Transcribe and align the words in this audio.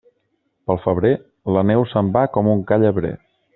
Pel 0.69 0.79
febrer, 0.85 1.11
la 1.57 1.65
neu 1.73 1.87
se'n 1.93 2.11
va 2.17 2.27
com 2.39 2.53
un 2.57 2.67
ca 2.73 2.83
llebrer. 2.85 3.15